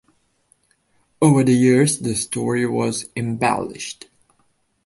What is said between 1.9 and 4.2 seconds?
the story was embellished.